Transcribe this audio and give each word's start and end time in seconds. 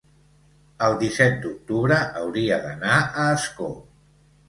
el 0.87 0.97
disset 1.03 1.37
d'octubre 1.45 2.01
hauria 2.25 2.61
d'anar 2.67 2.99
a 3.05 3.31
Ascó. 3.39 3.73